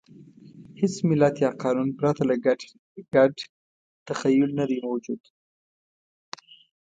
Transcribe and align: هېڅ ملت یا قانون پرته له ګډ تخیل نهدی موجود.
هېڅ 0.79 0.95
ملت 1.09 1.35
یا 1.43 1.49
قانون 1.63 1.89
پرته 1.99 2.21
له 2.29 2.35
ګډ 3.13 3.31
تخیل 4.07 4.49
نهدی 4.57 4.79
موجود. 4.87 5.21